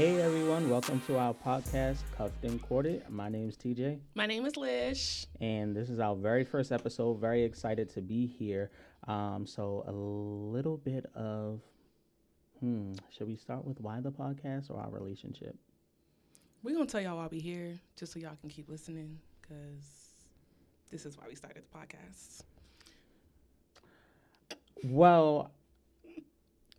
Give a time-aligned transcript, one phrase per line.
[0.00, 3.04] Hey everyone, welcome to our podcast, Cuffed and Courted.
[3.10, 3.98] My name is TJ.
[4.14, 5.26] My name is Lish.
[5.42, 7.20] And this is our very first episode.
[7.20, 8.70] Very excited to be here.
[9.08, 11.60] Um, so a little bit of
[12.60, 15.54] hmm, should we start with why the podcast or our relationship?
[16.62, 20.14] We're gonna tell y'all why we here, just so y'all can keep listening, because
[20.90, 22.44] this is why we started the podcast.
[24.82, 25.50] Well,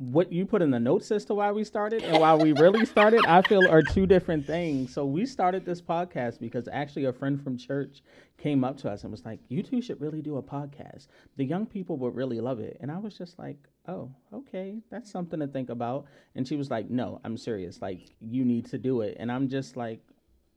[0.02, 2.86] what you put in the notes as to why we started and why we really
[2.88, 4.92] started, I feel are two different things.
[4.92, 8.02] So we started this podcast because actually a friend from church
[8.40, 11.08] came up to us and was like, "You two should really do a podcast.
[11.38, 15.12] The young people would really love it." And I was just like, "Oh, okay, that's
[15.12, 17.80] something to think about." And she was like, "No, I'm serious.
[17.80, 20.02] Like, you need to do it." And I'm just like,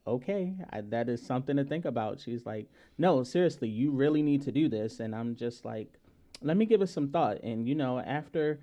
[0.07, 4.41] "Okay, I, that is something to think about." She's like, "No, seriously, you really need
[4.43, 6.01] to do this." And I'm just like,
[6.41, 8.61] "Let me give it some thought." And you know, after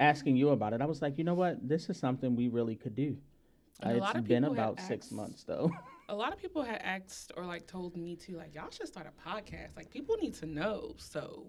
[0.00, 2.76] asking you about it, I was like, you know what, this is something we really
[2.76, 3.16] could do.
[3.84, 5.70] Uh, it's been about six asked, months though.
[6.08, 9.06] a lot of people had asked or like told me to like y'all should start
[9.06, 9.76] a podcast.
[9.76, 10.94] Like people need to know.
[10.96, 11.46] So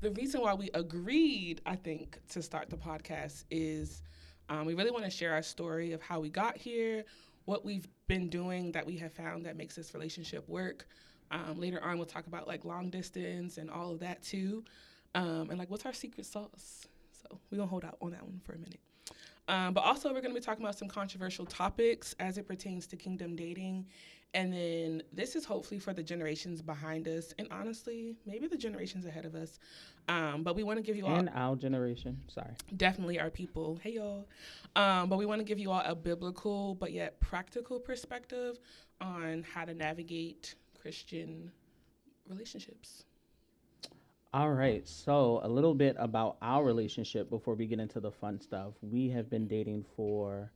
[0.00, 4.02] the reason why we agreed, I think, to start the podcast is
[4.48, 7.04] um, we really want to share our story of how we got here,
[7.44, 10.86] what we've been doing that we have found that makes this relationship work.
[11.30, 14.64] Um, later on, we'll talk about like long distance and all of that too,
[15.14, 16.86] um, and like what's our secret sauce.
[17.22, 18.80] So we're gonna hold out on that one for a minute.
[19.48, 22.86] Um, but also, we're going to be talking about some controversial topics as it pertains
[22.88, 23.86] to kingdom dating.
[24.34, 29.04] And then this is hopefully for the generations behind us, and honestly, maybe the generations
[29.04, 29.58] ahead of us.
[30.08, 32.18] Um, but we want to give you all and our generation.
[32.28, 33.78] Sorry, definitely our people.
[33.82, 34.26] Hey y'all.
[34.74, 38.58] Um, but we want to give you all a biblical but yet practical perspective
[39.02, 41.52] on how to navigate Christian
[42.26, 43.04] relationships.
[44.34, 44.86] All right.
[44.88, 48.72] So, a little bit about our relationship before we get into the fun stuff.
[48.80, 50.50] We have been dating for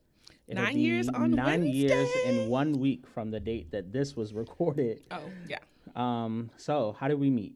[0.47, 1.71] nine years on nine Wednesday.
[1.71, 5.01] years in one week from the date that this was recorded.
[5.11, 5.59] Oh, yeah.
[5.95, 7.53] Um, so how did we meet?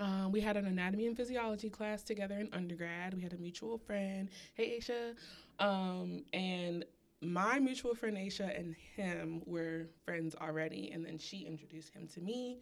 [0.00, 3.14] Um, we had an anatomy and physiology class together in undergrad.
[3.14, 4.28] We had a mutual friend.
[4.54, 5.14] Hey, Aisha.
[5.64, 6.84] Um, and
[7.20, 12.20] my mutual friend Aisha and him were friends already, and then she introduced him to
[12.20, 12.58] me.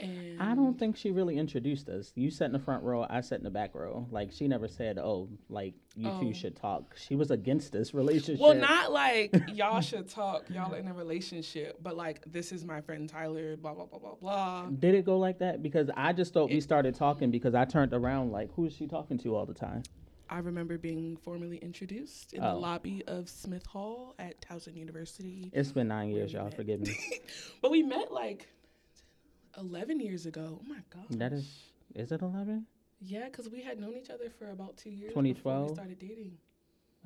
[0.00, 2.12] And I don't think she really introduced us.
[2.14, 4.06] You sat in the front row, I sat in the back row.
[4.10, 6.20] Like she never said, "Oh, like you oh.
[6.20, 8.40] two should talk." She was against this relationship.
[8.40, 12.80] Well, not like y'all should talk, y'all in a relationship, but like this is my
[12.80, 14.66] friend Tyler, blah blah blah blah blah.
[14.66, 15.62] Did it go like that?
[15.62, 18.74] Because I just thought it, we started talking because I turned around like, who is
[18.74, 19.82] she talking to all the time?
[20.30, 22.54] I remember being formally introduced in oh.
[22.54, 25.50] the lobby of Smith Hall at Towson University.
[25.54, 26.50] It's been nine years, y'all.
[26.50, 26.96] Forgive me.
[27.62, 28.46] but we met like
[29.56, 30.60] 11 years ago.
[30.60, 31.06] Oh my god.
[31.18, 31.62] That is
[31.94, 32.66] is it 11?
[33.00, 35.10] Yeah, because we had known each other for about two years.
[35.10, 35.68] 2012.
[35.68, 36.32] we started dating.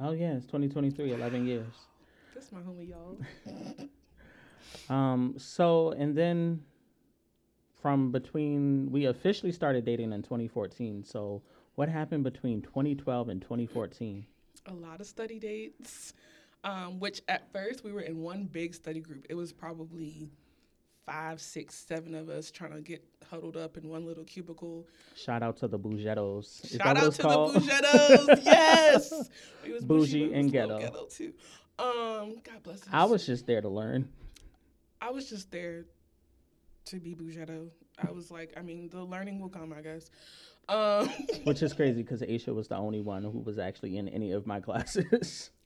[0.00, 1.12] Oh yeah, it's 2023.
[1.12, 1.66] 11 years.
[2.34, 3.18] That's my homie, y'all.
[4.94, 5.34] um.
[5.36, 6.62] So and then
[7.80, 11.04] from between we officially started dating in 2014.
[11.04, 11.42] So
[11.74, 14.24] what happened between 2012 and 2014?
[14.66, 16.14] A lot of study dates.
[16.64, 19.26] Um, which at first we were in one big study group.
[19.28, 20.30] It was probably
[21.06, 24.86] five, six, seven of us trying to get huddled up in one little cubicle.
[25.16, 26.64] Shout out to the Bougettos.
[26.64, 27.54] Is Shout out to called?
[27.54, 28.42] the Bougettos.
[28.44, 29.12] yes.
[29.64, 30.78] We was bougie, bougie and ghetto.
[30.78, 31.32] ghetto too.
[31.78, 32.88] Um, God bless us.
[32.92, 34.08] I was just there to learn.
[35.00, 35.86] I was just there
[36.86, 37.68] to be Bougetto.
[37.98, 40.10] I was like, I mean, the learning will come, I guess.
[40.68, 41.08] Um,
[41.44, 44.46] Which is crazy because Aisha was the only one who was actually in any of
[44.46, 45.50] my classes.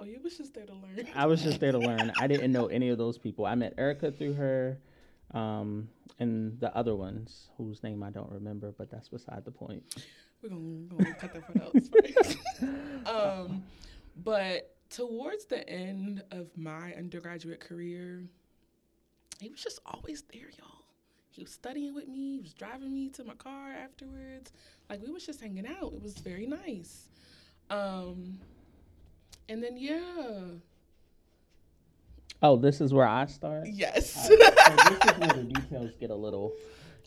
[0.00, 1.08] Oh, you was just there to learn.
[1.14, 2.12] I was just there to learn.
[2.18, 3.46] I didn't know any of those people.
[3.46, 4.78] I met Erica through her,
[5.34, 5.88] um,
[6.20, 9.82] and the other ones whose name I don't remember, but that's beside the point.
[10.42, 11.90] We're gonna, gonna cut that for notes.
[13.06, 13.64] um,
[14.22, 18.22] but towards the end of my undergraduate career,
[19.40, 20.84] he was just always there, y'all.
[21.30, 22.34] He was studying with me.
[22.34, 24.52] He was driving me to my car afterwards.
[24.88, 25.92] Like we was just hanging out.
[25.92, 27.08] It was very nice.
[27.70, 28.38] Um,
[29.48, 30.40] and then yeah.
[32.40, 33.66] Oh, this is where I start.
[33.66, 34.28] Yes.
[34.28, 34.50] so this
[35.04, 36.52] is where the details get a little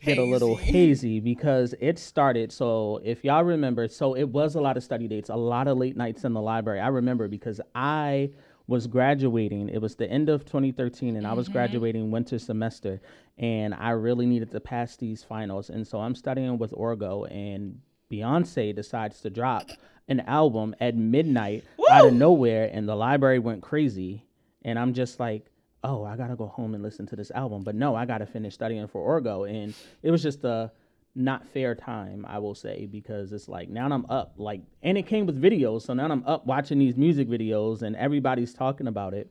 [0.01, 0.21] get hazy.
[0.21, 2.51] a little hazy because it started.
[2.51, 5.77] So if y'all remember, so it was a lot of study dates, a lot of
[5.77, 6.79] late nights in the library.
[6.79, 8.31] I remember because I
[8.67, 9.69] was graduating.
[9.69, 11.31] It was the end of 2013, and mm-hmm.
[11.31, 11.53] I was mm-hmm.
[11.53, 13.01] graduating winter semester,
[13.37, 15.69] and I really needed to pass these finals.
[15.69, 17.79] And so I'm studying with Orgo, and
[18.11, 19.69] Beyonce decides to drop
[20.07, 21.63] an album at midnight!
[21.91, 24.25] Out of nowhere, and the library went crazy.
[24.63, 25.47] And I'm just like,
[25.83, 27.63] oh, I gotta go home and listen to this album.
[27.63, 29.49] But no, I gotta finish studying for Orgo.
[29.49, 29.73] And
[30.03, 30.71] it was just a
[31.15, 35.07] not fair time, I will say, because it's like now I'm up, like, and it
[35.07, 39.13] came with videos, so now I'm up watching these music videos, and everybody's talking about
[39.13, 39.29] it.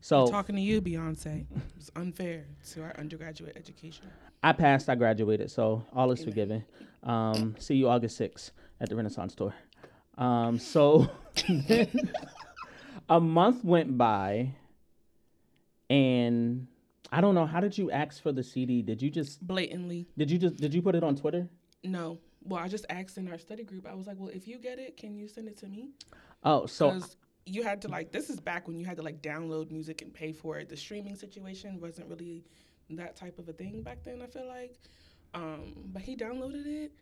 [0.00, 4.06] So talking to you, Beyonce, it's unfair to our undergraduate education.
[4.42, 6.64] I passed, I graduated, so all is forgiven.
[7.04, 8.50] Um, see you August 6th
[8.80, 9.54] at the Renaissance store.
[10.18, 11.10] Um, so
[13.08, 14.54] a month went by,
[15.88, 16.66] and
[17.10, 17.46] I don't know.
[17.46, 18.82] How did you ask for the CD?
[18.82, 21.48] Did you just Blatantly, did you just did you put it on Twitter?
[21.82, 22.18] no.
[22.44, 23.86] Well, I just asked in our study group.
[23.86, 25.90] I was like, "Well, if you get it, can you send it to me?"
[26.42, 27.00] Oh, so
[27.46, 28.10] you had to like.
[28.10, 30.68] This is back when you had to like download music and pay for it.
[30.68, 32.42] The streaming situation wasn't really
[32.90, 34.20] that type of a thing back then.
[34.22, 34.76] I feel like,
[35.34, 36.92] um, but he downloaded it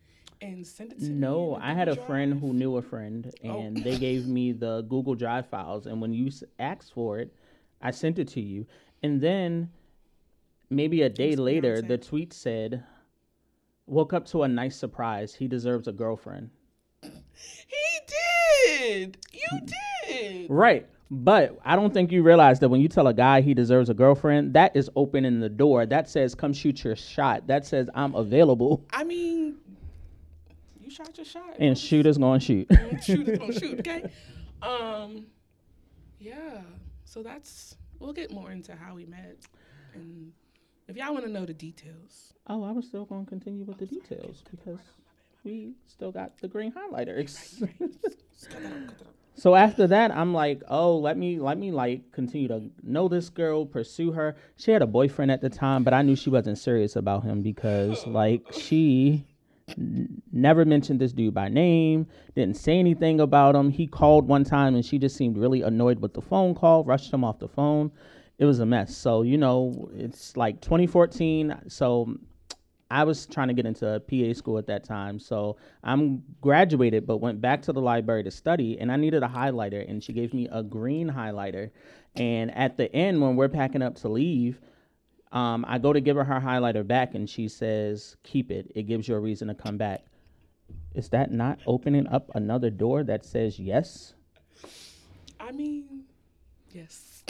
[0.42, 1.10] and sent it to me.
[1.10, 3.60] no, I had a friend who knew a friend, Oh.
[3.60, 5.87] and they gave me the Google Drive files.
[5.87, 7.32] And when you s- asked for it,
[7.81, 8.66] I sent it to you,
[9.02, 9.70] and then
[10.69, 12.82] maybe a day later, the tweet said,
[13.87, 15.34] "Woke up to a nice surprise.
[15.34, 16.50] He deserves a girlfriend."
[17.02, 19.16] He did.
[19.32, 19.72] You mm.
[20.06, 20.50] did.
[20.50, 20.86] Right.
[21.10, 23.94] But I don't think you realize that when you tell a guy he deserves a
[23.94, 25.84] girlfriend, that is opening the door.
[25.86, 27.48] That says, come shoot your shot.
[27.48, 28.84] That says, I'm available.
[28.93, 29.56] I mean,
[30.90, 31.56] you shot your shot.
[31.58, 32.69] And shooter's going to shoot.
[33.04, 33.81] shoot is gonna shoot.
[33.81, 34.10] Okay.
[34.62, 35.26] Um.
[36.19, 36.62] Yeah.
[37.04, 37.76] So that's.
[37.98, 39.37] We'll get more into how we met,
[39.94, 40.32] and
[40.88, 42.32] if y'all want to know the details.
[42.46, 44.78] oh, I was still going to continue with the details because
[45.44, 47.28] we still got the green highlighter.
[49.34, 53.28] so after that, I'm like, oh, let me let me like continue to know this
[53.28, 54.34] girl, pursue her.
[54.56, 57.43] She had a boyfriend at the time, but I knew she wasn't serious about him
[57.43, 59.26] because like she
[59.76, 63.70] never mentioned this dude by name, didn't say anything about him.
[63.70, 67.12] He called one time and she just seemed really annoyed with the phone call, rushed
[67.12, 67.90] him off the phone.
[68.38, 68.96] It was a mess.
[68.96, 71.62] So, you know, it's like 2014.
[71.69, 72.17] So
[72.90, 75.19] I was trying to get into PA school at that time.
[75.19, 79.28] So I'm graduated, but went back to the library to study, and I needed a
[79.28, 81.70] highlighter, and she gave me a green highlighter.
[82.17, 84.61] And at the end, when we're packing up to leave,
[85.32, 88.73] um, I go to give her her highlighter back, and she says, "Keep it.
[88.75, 90.05] It gives you a reason to come back."
[90.94, 94.15] Is that not opening up another door that says yes?
[95.38, 96.05] I mean,
[96.73, 97.25] yes.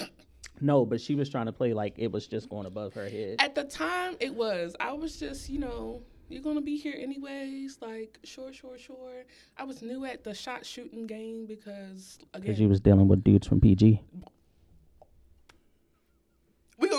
[0.60, 3.36] No, but she was trying to play like it was just going above her head.
[3.38, 4.76] At the time, it was.
[4.78, 7.78] I was just, you know, you're gonna be here anyways.
[7.80, 9.24] Like, sure, sure, sure.
[9.56, 13.24] I was new at the shot shooting game because again, Because she was dealing with
[13.24, 14.02] dudes from PG.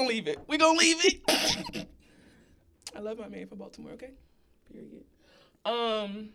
[0.01, 0.39] We gonna leave it.
[0.48, 1.88] We gonna leave it.
[2.95, 3.92] I love my man from Baltimore.
[3.94, 4.12] Okay,
[4.71, 5.03] period.
[5.65, 6.30] Um.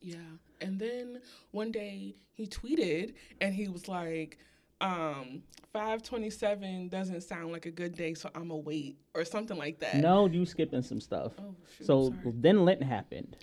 [0.00, 0.16] Yeah,
[0.60, 1.20] and then
[1.50, 4.38] one day he tweeted and he was like,
[4.80, 9.96] um, 527 doesn't sound like a good day, so I'ma wait or something like that.
[9.96, 11.32] No, you skipping some stuff.
[11.38, 11.86] Oh shoot.
[11.86, 12.34] So sorry.
[12.36, 13.36] then Lent happened.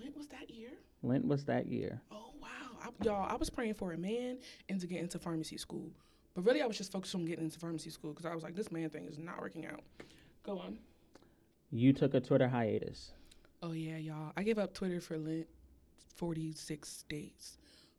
[0.00, 0.70] Lent was that year?
[1.02, 2.00] Lent was that year.
[2.12, 3.28] Oh wow, I, y'all!
[3.28, 4.38] I was praying for a man
[4.68, 5.90] and to get into pharmacy school,
[6.36, 8.54] but really I was just focused on getting into pharmacy school because I was like,
[8.54, 9.80] this man thing is not working out.
[10.44, 10.78] Go on.
[11.70, 13.12] You took a Twitter hiatus.
[13.62, 14.32] Oh yeah, y'all.
[14.36, 15.46] I gave up Twitter for Lent
[16.14, 17.56] 46 days.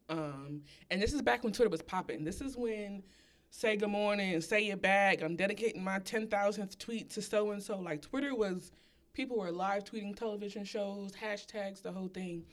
[0.07, 0.61] Um,
[0.91, 2.23] and this is back when Twitter was popping.
[2.23, 3.01] This is when
[3.49, 5.23] say good morning, say your bag.
[5.23, 7.79] I'm dedicating my 10,000th tweet to so and so.
[7.79, 8.71] Like Twitter was,
[9.13, 12.45] people were live tweeting television shows, hashtags, the whole thing.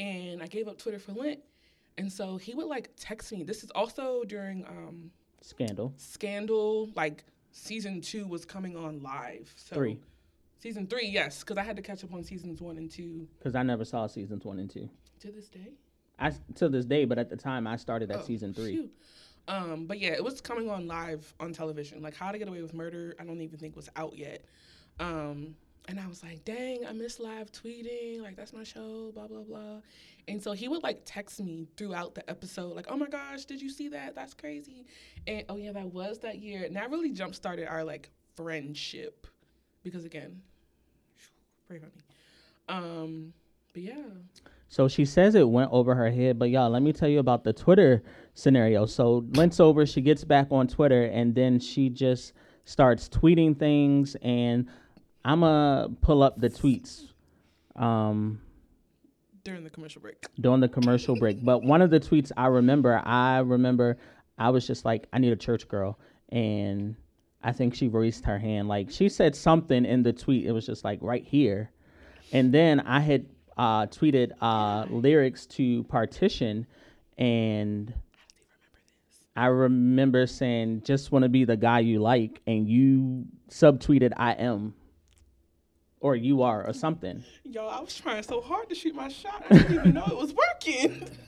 [0.00, 1.38] And I gave up Twitter for Lent.
[1.96, 3.44] And so he would like text me.
[3.44, 5.92] This is also during um, Scandal.
[5.96, 9.52] Scandal, like season two was coming on live.
[9.56, 9.98] So Three.
[10.60, 13.54] Season three, yes, because I had to catch up on seasons one and two Because
[13.54, 14.88] I never saw seasons one and two.
[15.20, 15.72] to this day.
[16.18, 18.74] I to this day, but at the time I started at Oh, season three.
[18.74, 18.92] shoot.
[19.46, 22.02] Um, but yeah, it was coming on live on television.
[22.02, 24.44] Like How to Get Away with Murder, I don't even think was out yet.
[25.00, 25.54] Um,
[25.88, 28.22] and I was like, dang, I miss live tweeting.
[28.22, 29.80] Like that's my show, blah blah blah.
[30.28, 33.62] And so he would like text me throughout the episode, like, oh my gosh, did
[33.62, 34.14] you see that?
[34.14, 34.84] That's crazy.
[35.26, 36.64] And oh yeah, that was that year.
[36.64, 39.26] And that really jump started our like friendship.
[39.82, 40.42] Because again,
[41.66, 42.02] pray for me.
[42.68, 43.32] Um,
[43.72, 44.04] but yeah.
[44.68, 47.42] So she says it went over her head, but y'all, let me tell you about
[47.42, 48.02] the Twitter
[48.34, 48.84] scenario.
[48.84, 52.34] So Lent's over, she gets back on Twitter, and then she just
[52.66, 54.68] starts tweeting things, and
[55.24, 57.08] I'ma pull up the tweets.
[57.76, 58.40] Um,
[59.44, 60.26] During the commercial break.
[60.40, 61.44] during the commercial break.
[61.44, 63.98] But one of the tweets I remember, I remember
[64.38, 65.98] I was just like, I need a church girl.
[66.30, 66.96] And
[67.42, 68.68] I think she raised her hand.
[68.68, 70.44] Like she said something in the tweet.
[70.46, 71.70] It was just like right here.
[72.32, 76.66] And then I had uh, tweeted uh, lyrics to Partition.
[77.16, 77.94] And
[79.34, 82.40] I remember saying, just want to be the guy you like.
[82.46, 84.74] And you subtweeted, I am.
[86.00, 87.24] Or you are or something.
[87.44, 89.44] Yo, I was trying so hard to shoot my shot.
[89.50, 91.08] I didn't even know it was working.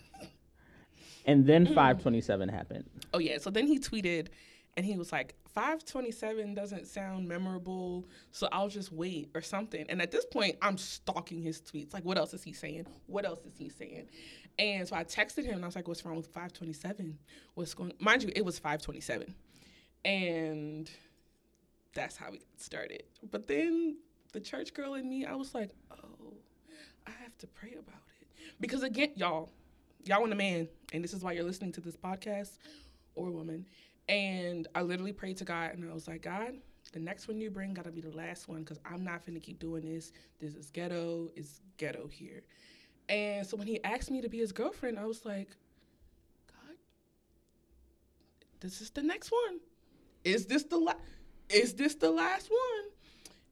[1.26, 1.74] And then mm.
[1.74, 2.84] 527 happened.
[3.12, 3.38] Oh yeah.
[3.38, 4.28] So then he tweeted
[4.76, 9.84] and he was like, 527 doesn't sound memorable, so I'll just wait or something.
[9.88, 11.92] And at this point, I'm stalking his tweets.
[11.92, 12.86] Like, what else is he saying?
[13.06, 14.08] What else is he saying?
[14.58, 17.18] And so I texted him and I was like, what's wrong with 527?
[17.54, 19.34] What's going mind you, it was 527.
[20.04, 20.90] And
[21.94, 23.02] that's how we got started.
[23.28, 23.96] But then
[24.32, 26.34] the church girl in me, I was like, oh,
[27.06, 28.28] I have to pray about it.
[28.60, 29.50] Because again, y'all,
[30.04, 32.58] y'all want a man, and this is why you're listening to this podcast
[33.14, 33.66] or woman.
[34.08, 36.54] And I literally prayed to God and I was like, God,
[36.92, 39.60] the next one you bring gotta be the last one because I'm not finna keep
[39.60, 40.12] doing this.
[40.40, 42.42] This is ghetto, it's ghetto here.
[43.08, 45.50] And so when he asked me to be his girlfriend, I was like,
[46.48, 46.76] God,
[48.60, 49.60] this is the next one.
[50.24, 50.94] Is this the la-
[51.48, 52.89] is this the last one?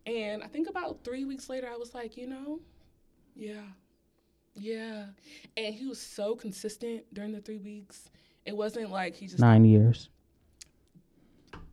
[0.08, 2.60] And I think about three weeks later, I was like, you know,
[3.36, 3.60] yeah,
[4.54, 5.04] yeah.
[5.56, 8.08] And he was so consistent during the three weeks.
[8.46, 10.08] It wasn't like he just Nine years.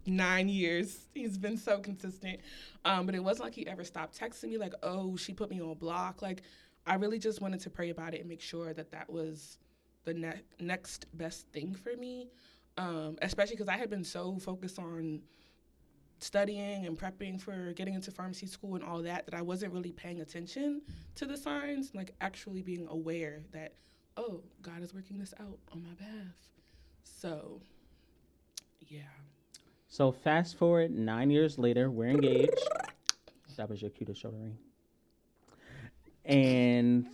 [0.06, 1.00] nine years.
[1.14, 2.42] He's been so consistent.
[2.84, 5.62] Um, but it wasn't like he ever stopped texting me like, oh, she put me
[5.62, 6.22] on block.
[6.22, 6.42] Like,
[6.86, 9.58] I really just wanted to pray about it and make sure that that was
[10.04, 12.28] the ne- next best thing for me.
[12.78, 15.22] Um, especially because I had been so focused on
[16.26, 19.92] studying and prepping for getting into pharmacy school and all that that I wasn't really
[19.92, 20.82] paying attention
[21.16, 23.74] to the signs, like actually being aware that,
[24.18, 26.34] oh, God is working this out on my behalf.
[27.04, 27.62] So,
[28.88, 29.02] yeah.
[29.88, 32.68] So fast forward nine years later, we're engaged.
[33.56, 34.58] That was your cutest shoulder ring.
[36.26, 37.06] And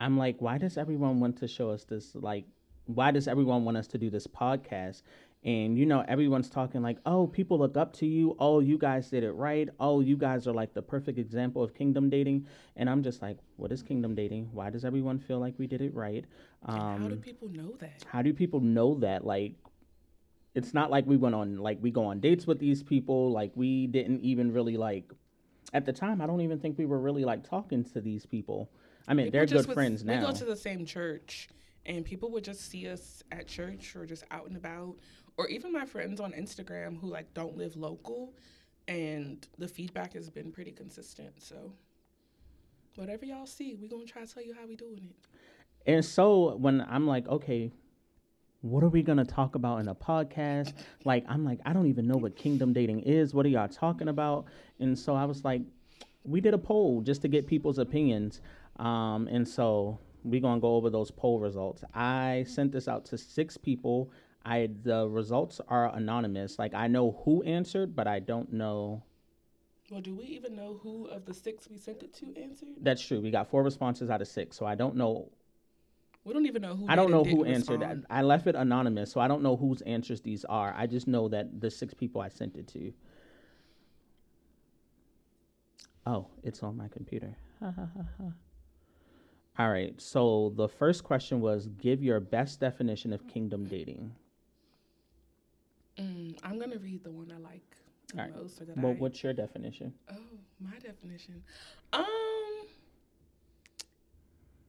[0.00, 2.14] I'm like, why does everyone want to show us this?
[2.14, 2.46] Like,
[2.86, 5.02] why does everyone want us to do this podcast?
[5.44, 8.34] And you know, everyone's talking like, oh, people look up to you.
[8.38, 9.68] Oh, you guys did it right.
[9.78, 12.46] Oh, you guys are like the perfect example of kingdom dating.
[12.76, 14.48] And I'm just like, what is kingdom dating?
[14.52, 16.24] Why does everyone feel like we did it right?
[16.66, 18.04] And how do Um, people know that?
[18.06, 19.26] how do people know that?
[19.26, 19.54] Like,
[20.54, 23.30] it's not like we went on like we go on dates with these people.
[23.30, 25.12] Like we didn't even really like.
[25.74, 28.70] At the time, I don't even think we were really like talking to these people.
[29.08, 31.48] I mean, People they're good would- friends We go to the same church,
[31.84, 34.94] and people would just see us at church or just out and about,
[35.36, 38.34] or even my friends on Instagram who like don't live local,
[38.88, 41.42] and the feedback has been pretty consistent.
[41.42, 41.72] So,
[42.96, 45.16] whatever y'all see, we gonna try to tell you how we doing it.
[45.86, 47.70] And so when I'm like, okay,
[48.62, 50.72] what are we gonna talk about in a podcast?
[51.04, 53.34] Like, I'm like, I don't even know what kingdom dating is.
[53.34, 54.46] What are y'all talking about?
[54.80, 55.62] And so I was like,
[56.24, 58.40] we did a poll just to get people's opinions.
[58.78, 61.84] Um, and so we're gonna go over those poll results.
[61.92, 64.10] I sent this out to six people.
[64.44, 66.58] I the results are anonymous.
[66.58, 69.02] Like I know who answered, but I don't know.
[69.90, 72.68] Well, do we even know who of the six we sent it to answered?
[72.80, 73.20] That's true.
[73.20, 75.30] We got four responses out of six, so I don't know
[76.24, 76.86] We don't even know who.
[76.88, 77.96] I don't know who answered that.
[77.96, 78.06] respond.
[78.10, 80.74] I left it anonymous, so I don't know whose answers these are.
[80.76, 82.92] I just know that the six people I sent it to.
[86.06, 87.36] Oh, it's on my computer.
[89.58, 89.98] All right.
[90.00, 94.12] So the first question was give your best definition of kingdom dating.
[95.98, 97.76] Mm, I'm gonna read the one I like
[98.12, 98.36] the All right.
[98.36, 98.96] most, that Well, I.
[98.96, 99.92] what's your definition?
[100.10, 100.14] Oh,
[100.60, 101.42] my definition.
[101.92, 102.04] Um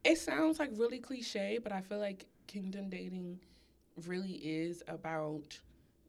[0.04, 3.40] it sounds like really cliche, but I feel like kingdom dating
[4.06, 5.60] really is about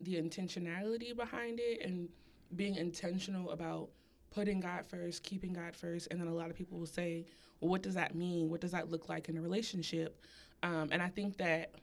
[0.02, 2.10] the intentionality behind it and
[2.56, 3.88] being intentional about
[4.30, 7.24] putting God first, keeping God first, and then a lot of people will say,
[7.60, 8.50] "Well, what does that mean?
[8.50, 10.22] What does that look like in a relationship?"
[10.62, 11.74] Um, and I think that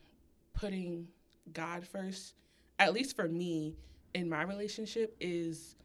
[0.54, 1.08] putting
[1.52, 2.36] God first,
[2.80, 3.76] at least for me
[4.14, 5.76] in my relationship, is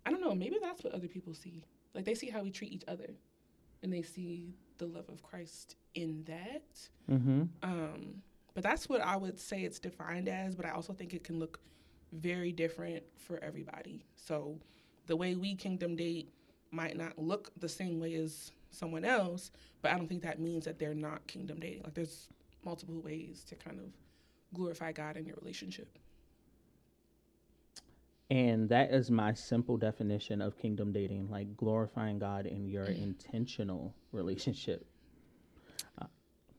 [0.07, 0.35] I don't know.
[0.35, 1.65] Maybe that's what other people see.
[1.95, 3.11] Like they see how we treat each other,
[3.83, 6.89] and they see the love of Christ in that.
[7.11, 7.43] Mm-hmm.
[7.63, 8.23] Um,
[8.55, 10.55] but that's what I would say it's defined as.
[10.55, 11.59] But I also think it can look
[12.13, 14.05] very different for everybody.
[14.15, 14.59] So
[15.07, 16.33] the way we kingdom date
[16.71, 19.51] might not look the same way as someone else,
[19.83, 21.83] but I don't think that means that they're not kingdom dating.
[21.85, 22.29] Like there's
[22.65, 23.87] multiple ways to kind of
[24.55, 25.99] glorify God in your relationship.
[28.31, 33.95] And that is my simple definition of kingdom dating, like glorifying God in your intentional
[34.13, 34.87] relationship.
[36.01, 36.07] Uh,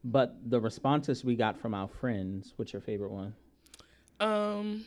[0.03, 3.35] but the responses we got from our friends, what's your favorite one?
[4.19, 4.85] Um.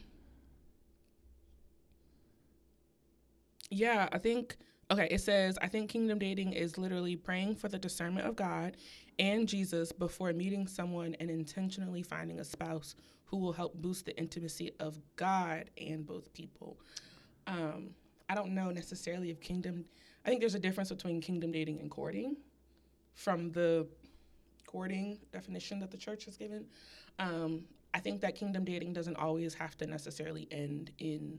[3.71, 4.57] Yeah, I think.
[4.93, 8.77] Okay, it says I think kingdom dating is literally praying for the discernment of God
[9.19, 12.95] and Jesus before meeting someone and intentionally finding a spouse
[13.25, 16.79] who will help boost the intimacy of God and both people.
[17.47, 17.95] Um,
[18.29, 19.87] I don't know necessarily if kingdom.
[20.27, 22.37] I think there's a difference between kingdom dating and courting,
[23.15, 23.87] from the
[24.67, 26.67] courting definition that the church has given.
[27.19, 31.39] Um, I think that kingdom dating doesn't always have to necessarily end in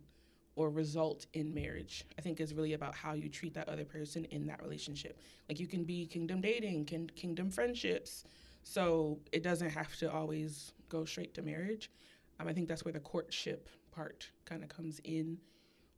[0.55, 2.05] or result in marriage.
[2.17, 5.19] I think is really about how you treat that other person in that relationship.
[5.49, 8.25] Like you can be kingdom dating, can kingdom friendships.
[8.63, 11.91] So it doesn't have to always go straight to marriage.
[12.39, 15.37] Um, I think that's where the courtship part kind of comes in,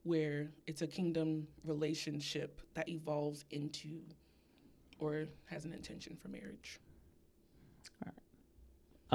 [0.03, 3.99] where it's a kingdom relationship that evolves into
[4.99, 6.79] or has an intention for marriage.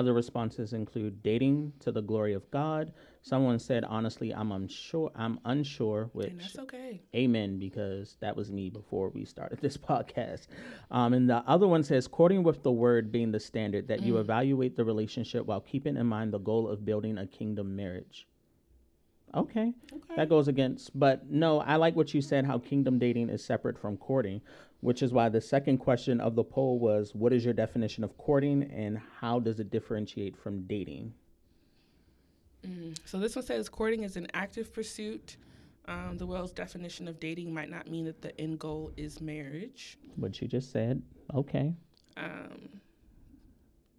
[0.01, 2.95] Other responses include dating to the glory of God.
[3.21, 5.11] Someone said, honestly, I'm unsure.
[5.15, 7.03] I'm unsure, which and that's okay.
[7.15, 10.47] Amen, because that was me before we started this podcast.
[10.91, 14.07] Um, and the other one says, courting with the word being the standard, that mm.
[14.07, 18.27] you evaluate the relationship while keeping in mind the goal of building a kingdom marriage.
[19.35, 19.73] Okay.
[19.93, 20.17] okay.
[20.17, 23.79] That goes against, but no, I like what you said how kingdom dating is separate
[23.79, 24.41] from courting
[24.81, 28.17] which is why the second question of the poll was what is your definition of
[28.17, 31.13] courting and how does it differentiate from dating?
[32.67, 32.97] Mm.
[33.05, 35.37] So this one says courting is an active pursuit.
[35.87, 39.99] Um, the world's definition of dating might not mean that the end goal is marriage.
[40.17, 41.03] What you just said.
[41.35, 41.75] Okay.
[42.17, 42.81] Um,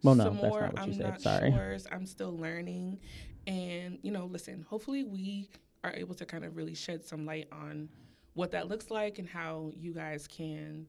[0.03, 1.09] well, no, that's not what you I'm said.
[1.09, 1.51] Not Sorry.
[1.51, 1.77] Sure.
[1.91, 2.99] I'm still learning.
[3.47, 5.49] And, you know, listen, hopefully we
[5.83, 7.89] are able to kind of really shed some light on
[8.33, 10.85] what that looks like and how you guys can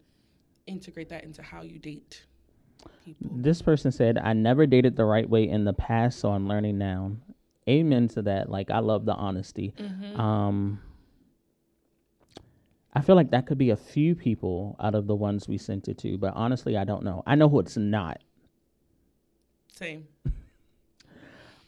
[0.66, 2.24] integrate that into how you date
[3.04, 3.30] people.
[3.32, 6.78] This person said, I never dated the right way in the past, so I'm learning
[6.78, 7.12] now.
[7.68, 8.50] Amen to that.
[8.50, 9.72] Like, I love the honesty.
[9.78, 10.20] Mm-hmm.
[10.20, 10.80] Um,
[12.94, 15.88] I feel like that could be a few people out of the ones we sent
[15.88, 17.22] it to, but honestly, I don't know.
[17.26, 18.20] I know who it's not.
[19.72, 20.06] Same.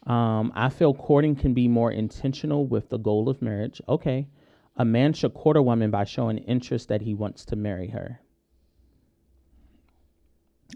[0.06, 3.80] Um, I feel courting can be more intentional with the goal of marriage.
[3.88, 4.28] Okay.
[4.76, 8.20] A man should court a woman by showing interest that he wants to marry her.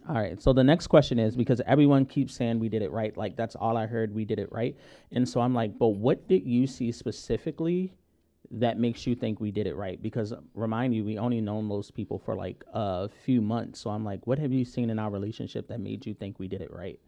[0.09, 0.41] All right.
[0.41, 3.15] So the next question is because everyone keeps saying we did it right.
[3.17, 4.15] Like that's all I heard.
[4.15, 4.77] We did it right.
[5.13, 7.93] And so I'm like, but what did you see specifically
[8.51, 10.01] that makes you think we did it right?
[10.01, 13.81] Because remind you, we only known those people for like a few months.
[13.81, 16.49] So I'm like, what have you seen in our relationship that made you think we
[16.49, 16.99] did it right?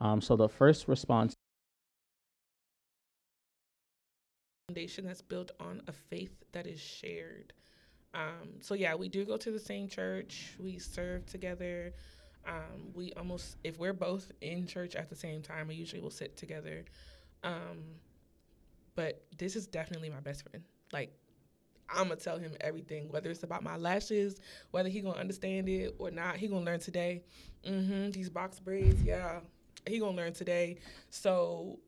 [0.00, 1.34] Um, so the first response
[4.68, 7.54] foundation that's built on a faith that is shared.
[8.12, 10.54] Um, so yeah, we do go to the same church.
[10.58, 11.94] We serve together.
[12.46, 16.10] Um, we almost, if we're both in church at the same time, we usually will
[16.10, 16.84] sit together.
[17.42, 17.82] Um,
[18.94, 20.62] but this is definitely my best friend.
[20.92, 21.12] Like,
[21.88, 24.38] I'm gonna tell him everything, whether it's about my lashes,
[24.72, 26.36] whether he gonna understand it or not.
[26.36, 27.22] He gonna learn today.
[27.66, 29.40] Mm-hmm, these box braids, yeah,
[29.86, 30.76] he gonna learn today.
[31.08, 31.78] So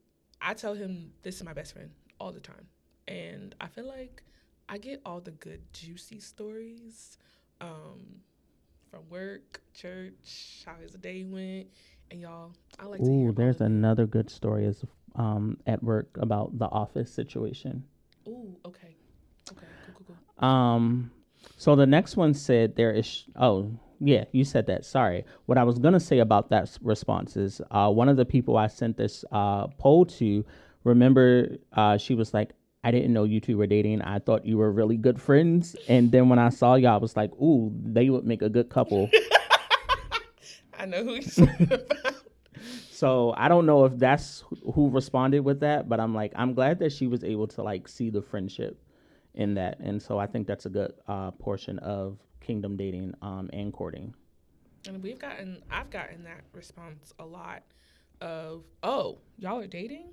[0.41, 2.67] I tell him this is my best friend all the time.
[3.07, 4.21] And I feel like
[4.69, 7.17] I get all the good, juicy stories
[7.59, 8.21] um,
[8.89, 11.67] from work, church, how his day went.
[12.11, 14.83] And y'all, I like Ooh, there's another good story is
[15.15, 17.83] um, at work about the office situation.
[18.27, 18.95] Ooh, okay.
[19.51, 20.47] Okay, cool, cool, cool.
[20.47, 21.11] Um,
[21.57, 24.85] so the next one said there is, oh, yeah, you said that.
[24.85, 25.25] Sorry.
[25.47, 28.57] What I was going to say about that response is uh, one of the people
[28.57, 30.45] I sent this uh, poll to
[30.83, 32.51] remember uh, she was like,
[32.83, 34.01] I didn't know you two were dating.
[34.01, 35.75] I thought you were really good friends.
[35.87, 38.69] And then when I saw y'all, I was like, ooh, they would make a good
[38.69, 39.09] couple.
[40.73, 42.15] I know who you're talking about.
[42.91, 46.77] So I don't know if that's who responded with that, but I'm like, I'm glad
[46.79, 48.79] that she was able to like see the friendship
[49.33, 49.79] in that.
[49.79, 54.13] And so I think that's a good uh, portion of kingdom dating um, and courting.
[54.87, 57.63] And we've gotten, I've gotten that response a lot
[58.21, 60.09] of, oh, y'all are dating?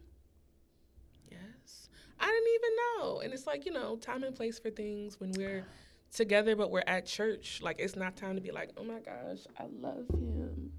[2.21, 3.21] I didn't even know.
[3.21, 5.65] And it's like, you know, time and place for things when we're
[6.13, 7.61] together, but we're at church.
[7.63, 10.73] Like, it's not time to be like, oh my gosh, I love him.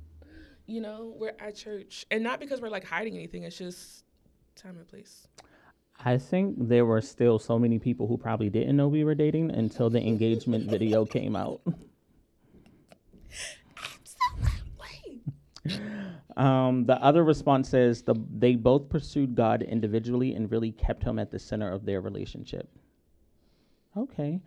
[0.66, 2.06] You know, we're at church.
[2.12, 4.04] And not because we're like hiding anything, it's just
[4.56, 5.28] time and place.
[6.04, 9.52] I think there were still so many people who probably didn't know we were dating
[9.52, 11.62] until the engagement video came out.
[16.40, 21.20] Um, the other response says the they both pursued God individually and really kept him
[21.20, 22.70] at the center of their relationship.
[23.98, 24.40] Okay.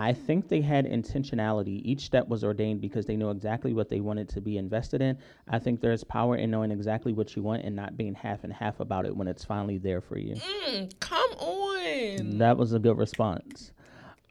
[0.00, 1.80] I think they had intentionality.
[1.84, 5.18] Each step was ordained because they knew exactly what they wanted to be invested in.
[5.48, 8.52] I think there's power in knowing exactly what you want and not being half and
[8.52, 10.34] half about it when it's finally there for you.
[10.34, 12.38] Mm, come on.
[12.38, 13.72] That was a good response.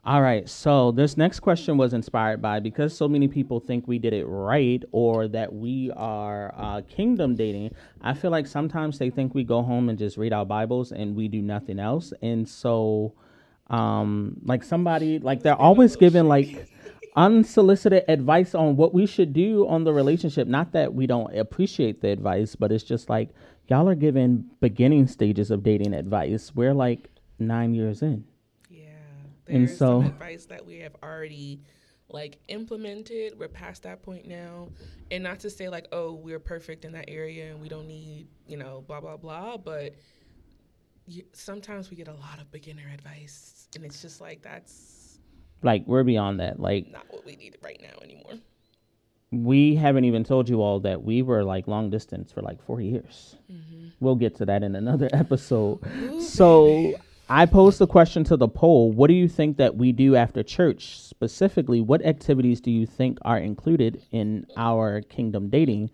[0.08, 4.00] All right, so this next question was inspired by because so many people think we
[4.00, 7.76] did it right or that we are uh, kingdom dating.
[8.00, 11.13] I feel like sometimes they think we go home and just read our Bibles and
[11.13, 12.13] we do nothing else.
[12.22, 13.15] And so,
[13.70, 16.70] um, like somebody, like they're always giving like
[17.17, 20.48] unsolicited advice on what we should do on the relationship.
[20.48, 23.32] Not that we don't appreciate the advice, but it's just like
[23.67, 26.54] y'all are giving beginning stages of dating advice.
[26.56, 28.24] We're like nine years in.
[29.49, 29.55] Yeah.
[29.55, 31.62] And so- some advice that we have already
[32.10, 33.38] like implemented.
[33.38, 34.69] We're past that point now.
[35.12, 38.27] And not to say like, oh, we're perfect in that area and we don't need,
[38.47, 39.93] you know, blah blah blah, but
[41.05, 45.19] you, sometimes we get a lot of beginner advice and it's just like that's
[45.63, 46.60] Like we're beyond that.
[46.60, 48.33] Like not what we need right now anymore.
[49.31, 52.79] we haven't even told you all that we were like long distance for like four
[52.79, 53.36] years.
[53.51, 53.88] Mm-hmm.
[53.99, 55.79] We'll get to that in another episode.
[56.21, 56.93] so
[57.30, 60.44] I posed the question to the poll What do you think that we do after
[60.44, 61.00] church?
[61.00, 65.90] Specifically, what activities do you think are included in our kingdom dating?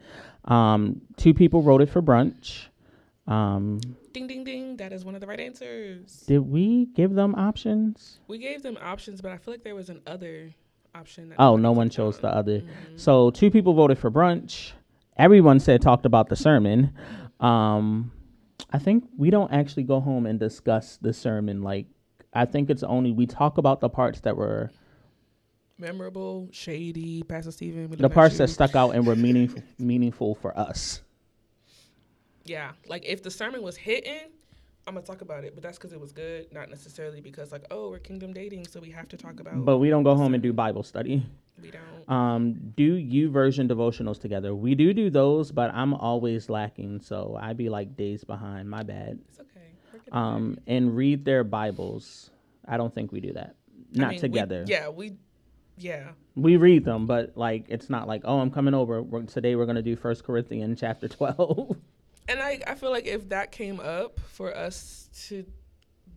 [0.45, 2.65] Um, two people voted for brunch.
[3.25, 3.79] Um,
[4.11, 6.23] Ding ding ding, that is one of the right answers.
[6.27, 8.19] did we give them options?
[8.27, 10.51] We gave them options, but I feel like there was an other
[10.93, 11.29] option.
[11.29, 12.21] That Oh, no one chose on.
[12.23, 12.61] the other.
[12.97, 14.73] So two people voted for brunch.
[15.17, 16.93] Everyone said talked about the sermon.
[17.39, 18.11] Um,
[18.71, 21.61] I think we don't actually go home and discuss the sermon.
[21.61, 21.87] Like,
[22.33, 24.71] I think it's only we talk about the parts that were
[25.77, 27.89] Memorable, shady, Pastor Stephen.
[27.91, 31.01] the parts that stuck out and were meaningful meaningful for us.
[32.45, 34.29] Yeah, like if the sermon was hitting,
[34.85, 37.65] I'm gonna talk about it, but that's because it was good, not necessarily because like,
[37.71, 39.63] oh, we're kingdom dating, so we have to talk about.
[39.63, 41.25] But we don't go home and do Bible study.
[41.61, 42.09] we don't.
[42.13, 44.53] Um, do YouVersion devotionals together?
[44.53, 48.69] We do do those, but I'm always lacking, so I be like days behind.
[48.69, 49.19] My bad.
[49.29, 49.61] It's okay.
[50.11, 52.29] Um, and read their Bibles.
[52.67, 53.55] I don't think we do that.
[53.93, 54.05] there.
[54.05, 54.65] I Not mean, we- together.
[54.67, 55.13] yeah, we.
[55.75, 59.01] Yeah, We read them, but like it's not like, oh, I'm coming over.
[59.01, 61.75] We're, today we're gonna do First Corinthians chapter twelve.
[62.27, 65.45] And I I feel like if that came up for us to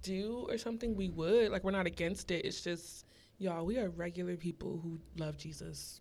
[0.03, 1.51] do or something, we would.
[1.51, 2.45] Like we're not against it.
[2.45, 3.07] It's just
[3.39, 6.01] y'all, we are regular people who love Jesus.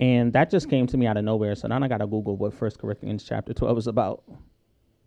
[0.00, 1.54] and that just came to me out of nowhere.
[1.54, 4.24] So now I gotta Google what First Corinthians chapter twelve is about.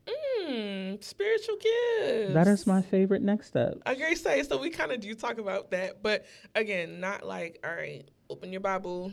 [0.08, 2.34] Mm, spiritual gifts.
[2.34, 3.78] That is my favorite next step.
[3.86, 4.16] I agree.
[4.16, 4.58] Say so.
[4.58, 8.04] We kind of do talk about that, but again, not like all right.
[8.30, 9.12] Open your Bible,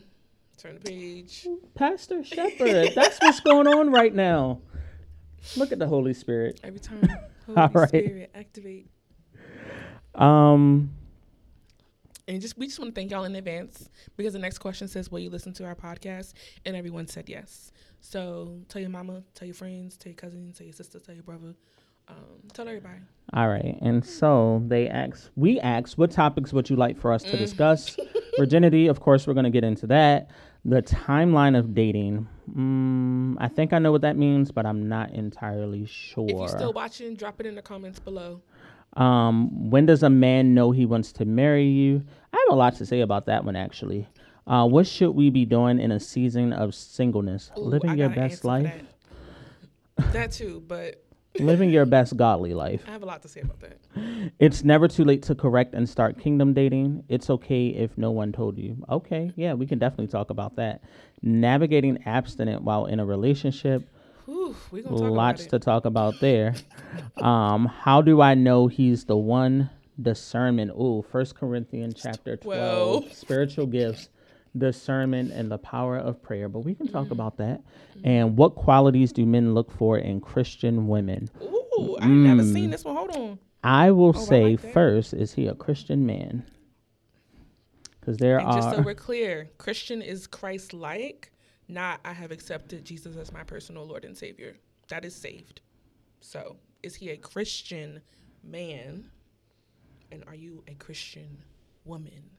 [0.58, 1.46] turn the page.
[1.74, 4.60] Pastor Shepherd, that's what's going on right now.
[5.56, 6.60] Look at the Holy Spirit.
[6.64, 7.08] Every time,
[7.46, 7.88] Holy All right.
[7.88, 8.88] Spirit, activate.
[10.14, 10.90] Um,
[12.26, 15.10] And just we just want to thank y'all in advance because the next question says,
[15.10, 16.32] "Will you listen to our podcast?"
[16.64, 17.72] And everyone said yes.
[18.00, 21.24] So tell your mama, tell your friends, tell your cousins, tell your sister, tell your
[21.24, 21.54] brother,
[22.08, 22.16] um,
[22.52, 23.00] tell everybody.
[23.32, 23.76] all right.
[23.80, 27.96] And so they asked, we asked, what topics would you like for us to discuss?
[28.38, 30.30] Virginity, of course, we're gonna get into that.
[30.64, 32.26] The timeline of dating.
[32.54, 36.26] Mm, I think I know what that means, but I'm not entirely sure.
[36.28, 38.40] If you're still watching, drop it in the comments below.
[38.96, 42.02] Um, when does a man know he wants to marry you?
[42.32, 44.08] I have a lot to say about that one actually.
[44.46, 47.50] Uh, what should we be doing in a season of singleness?
[47.58, 48.72] Ooh, Living your best life.
[49.96, 50.12] That.
[50.12, 51.02] that too, but
[51.40, 52.84] Living your best godly life.
[52.86, 53.78] I have a lot to say about that.
[54.38, 57.04] It's never too late to correct and start kingdom dating.
[57.08, 58.76] It's okay if no one told you.
[58.88, 60.82] Okay, yeah, we can definitely talk about that.
[61.22, 63.88] Navigating abstinent while in a relationship.
[64.26, 66.54] Whew, we gonna talk Lots to talk about there.
[67.16, 69.70] um, how do I know he's the one?
[70.00, 70.72] Discernment.
[70.72, 73.02] Ooh, First Corinthians chapter twelve.
[73.02, 73.12] Twelve.
[73.12, 74.08] Spiritual gifts,
[74.56, 76.48] discernment, and the power of prayer.
[76.48, 77.12] But we can talk Mm-hmm.
[77.12, 77.62] about that.
[78.04, 81.28] And what qualities do men look for in Christian women?
[81.42, 82.52] Ooh, I ain't never Mm.
[82.52, 82.96] seen this one.
[82.96, 83.38] Hold on.
[83.62, 86.44] I will Oh, I say like first, is he a Christian man?
[88.00, 91.32] Because there And just so we're clear, Christian is Christ like,
[91.68, 94.56] not I have accepted Jesus as my personal Lord and Savior.
[94.88, 95.62] That is saved.
[96.20, 98.02] So, is he a Christian
[98.42, 99.10] man?
[100.12, 101.42] And are you a Christian
[101.84, 102.30] woman?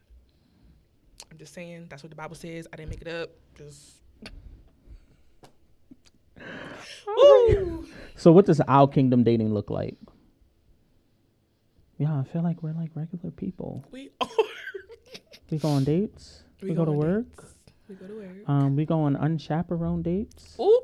[1.31, 2.67] I'm just saying, that's what the Bible says.
[2.71, 3.29] I didn't make it up.
[3.57, 4.01] Just.
[8.15, 9.97] So what does our kingdom dating look like?
[11.97, 13.85] Yeah, I feel like we're like regular people.
[13.91, 14.27] We are.
[15.51, 16.41] We go on dates.
[16.59, 17.27] We, go, to work.
[17.37, 17.53] dates.
[17.87, 18.49] We go to work.
[18.49, 20.55] Um, we go on unchaperoned dates.
[20.59, 20.81] Ooh,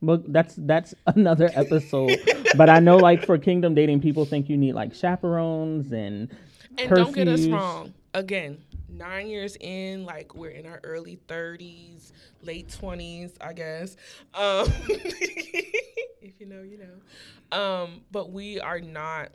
[0.00, 2.18] Well, that's that's another episode.
[2.56, 6.34] but I know, like for kingdom dating, people think you need like chaperones and.
[6.78, 7.94] And don't get us wrong.
[8.14, 13.96] Again, nine years in, like we're in our early thirties, late twenties, I guess.
[14.34, 17.58] Um, if you know, you know.
[17.58, 19.32] Um, but we are not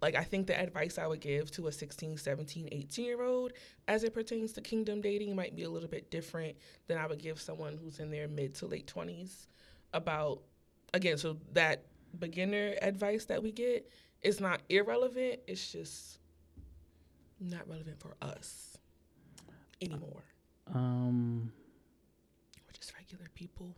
[0.00, 3.52] like I think the advice I would give to a 16, 17, 18 year old
[3.88, 7.18] as it pertains to kingdom dating might be a little bit different than I would
[7.20, 9.46] give someone who's in their mid to late 20s
[9.92, 10.40] about
[10.94, 11.84] again, so that
[12.18, 13.90] beginner advice that we get
[14.22, 16.19] is not irrelevant, it's just
[17.40, 18.76] not relevant for us
[19.80, 20.24] anymore.
[20.74, 21.52] Um
[22.66, 23.74] we're just regular people.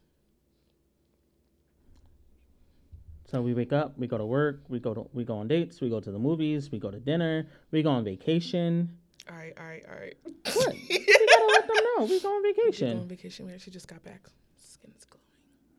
[3.31, 5.81] So we wake up, we go to work, we go to we go on dates,
[5.81, 8.91] we go to the movies, we go to dinner, we go on vacation.
[9.31, 10.17] All right, all right, all right.
[10.53, 10.75] What?
[10.89, 12.89] we gotta let them know we go on vacation.
[12.89, 13.47] We go on vacation.
[13.47, 14.29] We actually just got back.
[14.57, 15.07] Skin is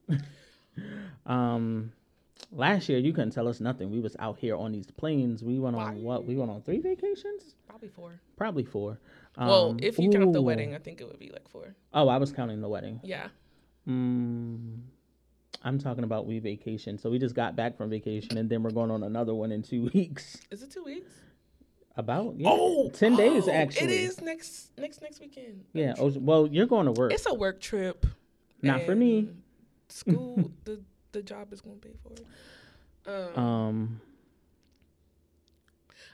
[0.07, 0.23] glowing.
[1.25, 1.91] um,
[2.55, 3.89] last year you couldn't tell us nothing.
[3.89, 5.43] We was out here on these planes.
[5.43, 6.25] We went on what?
[6.25, 7.55] We went on three vacations.
[7.67, 8.19] Probably four.
[8.37, 8.99] Probably four.
[9.37, 10.13] Um, well, if you ooh.
[10.13, 11.75] count the wedding, I think it would be like four.
[11.93, 12.99] Oh, I was counting the wedding.
[13.03, 13.27] Yeah.
[13.85, 14.75] Hmm.
[15.63, 16.97] I'm talking about we vacation.
[16.97, 19.63] So we just got back from vacation and then we're going on another one in
[19.63, 20.39] two weeks.
[20.51, 21.11] Is it two weeks?
[21.95, 22.49] About yeah.
[22.49, 23.93] oh ten days oh, actually.
[23.93, 25.65] It is next next next weekend.
[25.73, 25.93] Yeah.
[25.99, 27.13] Oh, well, you're going to work.
[27.13, 28.07] It's a work trip.
[28.63, 29.29] Not for me.
[29.89, 30.81] School the
[31.13, 33.35] the job is going to pay for it.
[33.37, 34.01] Um, um.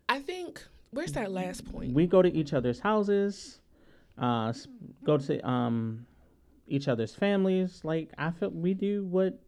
[0.07, 1.93] I think where's that last point?
[1.93, 3.59] We go to each other's houses.
[4.17, 4.53] Uh,
[5.03, 6.05] go to um
[6.67, 7.81] each other's families.
[7.83, 9.39] Like I feel we do what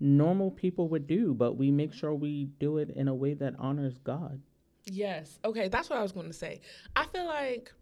[0.00, 3.54] normal people would do, but we make sure we do it in a way that
[3.58, 4.40] honors God.
[4.86, 5.38] Yes.
[5.44, 6.60] Okay, that's what I was going to say.
[6.96, 7.72] I feel like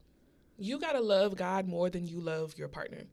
[0.58, 3.04] you got to love God more than you love your partner.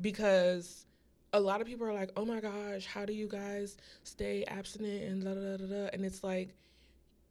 [0.00, 0.84] Because
[1.32, 5.02] a lot of people are like, "Oh my gosh, how do you guys stay abstinent
[5.04, 6.54] and da da da da?" And it's like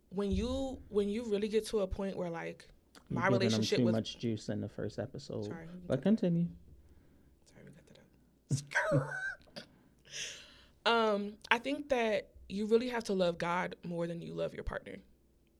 [0.09, 2.67] when you when you really get to a point where like
[3.09, 5.45] my You're relationship too with much juice in the first episode.
[5.45, 6.47] Sorry, but continue.
[7.45, 9.09] Sorry, we got that up.
[11.15, 14.63] um, I think that you really have to love God more than you love your
[14.63, 14.95] partner.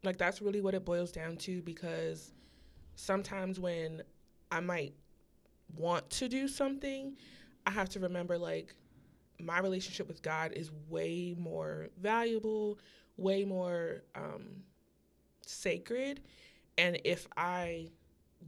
[0.04, 2.32] Like that's really what it boils down to because
[2.96, 4.02] sometimes when
[4.52, 4.94] I might
[5.76, 7.16] want to do something,
[7.66, 8.76] I have to remember like
[9.40, 12.80] my relationship with God is way more valuable,
[13.18, 14.64] way more um,
[15.46, 16.22] sacred.
[16.78, 17.90] And if I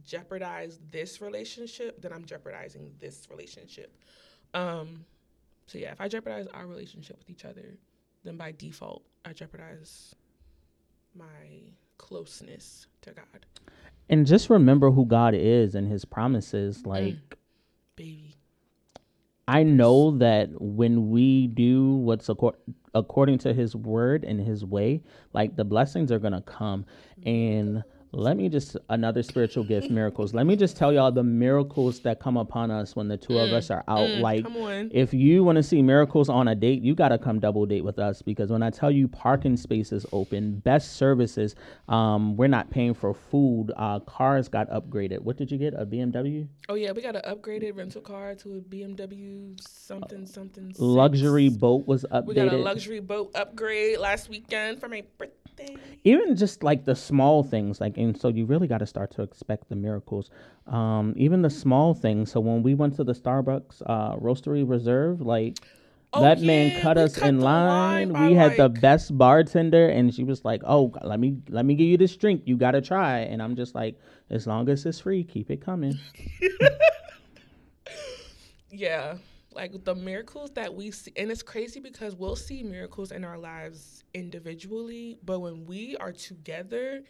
[0.04, 3.96] jeopardize this relationship, then I'm jeopardizing this relationship.
[4.54, 5.04] Um,
[5.66, 7.76] so yeah, if I jeopardize our relationship with each other,
[8.24, 10.14] then by default I jeopardize
[11.14, 11.24] my
[11.98, 13.46] closeness to God.
[14.08, 16.82] And just remember who God is and his promises.
[16.82, 16.86] Mm.
[16.86, 17.36] Like mm.
[17.96, 18.31] baby.
[19.48, 22.54] I know that when we do what's acor-
[22.94, 25.02] according to his word and his way,
[25.32, 26.86] like the blessings are going to come.
[27.24, 30.34] And let me just another spiritual gift miracles.
[30.34, 33.46] Let me just tell y'all the miracles that come upon us when the two mm,
[33.46, 34.44] of us are out mm, like
[34.92, 37.84] if you want to see miracles on a date you got to come double date
[37.84, 41.54] with us because when i tell you parking spaces open best services
[41.88, 45.20] um, we're not paying for food uh, cars got upgraded.
[45.20, 45.74] What did you get?
[45.74, 50.68] A bmw oh yeah we got an upgraded rental car to a bmw something something
[50.68, 50.78] six.
[50.78, 55.41] luxury boat was updated we got a luxury boat upgrade last weekend for my birthday
[56.04, 59.22] even just like the small things like and so you really got to start to
[59.22, 60.30] expect the miracles
[60.66, 65.20] um even the small things so when we went to the starbucks uh roastery reserve
[65.20, 65.58] like
[66.14, 68.12] Oh, that yeah, man cut us cut in line.
[68.12, 68.56] line we had like...
[68.58, 72.14] the best bartender, and she was like, "Oh, let me let me give you this
[72.14, 72.42] drink.
[72.44, 73.98] You gotta try." And I'm just like,
[74.28, 75.98] "As long as it's free, keep it coming."
[78.70, 79.16] yeah,
[79.54, 83.38] like the miracles that we see and it's crazy because we'll see miracles in our
[83.38, 87.02] lives individually but when we are together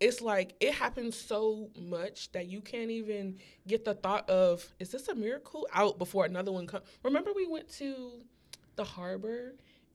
[0.00, 4.90] it's like it happens so much that you can't even get the thought of is
[4.90, 5.66] this a miracle?
[5.72, 8.20] Out before another one comes remember we went to
[8.76, 9.54] the harbor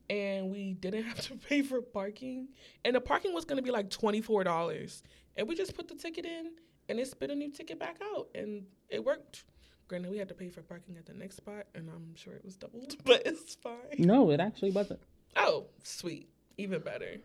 [0.09, 2.47] and we didn't have to pay for parking?
[2.85, 5.01] And the parking was going to be like $24
[5.37, 6.51] and we just put the ticket in
[6.87, 9.43] and it spit a new ticket back out and it worked
[9.89, 12.45] Granted, we had to pay for parking at the next spot, and I'm sure it
[12.45, 13.73] was doubled, but it's fine.
[13.97, 14.99] No, it actually wasn't.
[15.35, 17.17] Oh, sweet, even better.